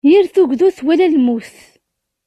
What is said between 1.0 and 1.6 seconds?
lmut.